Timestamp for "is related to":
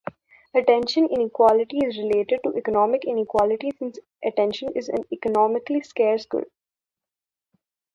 1.85-2.55